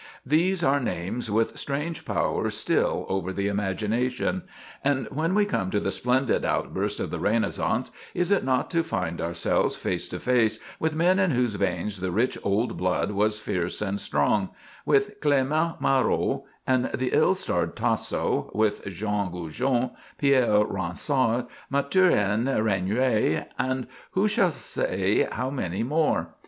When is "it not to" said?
8.31-8.83